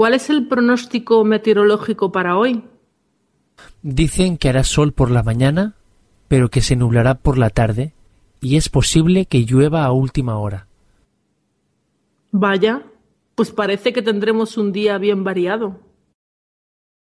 [0.00, 2.64] ¿Cuál es el pronóstico meteorológico para hoy?
[3.82, 5.74] Dicen que hará sol por la mañana,
[6.26, 7.92] pero que se nublará por la tarde
[8.40, 10.68] y es posible que llueva a última hora.
[12.30, 12.82] Vaya,
[13.34, 15.78] pues parece que tendremos un día bien variado.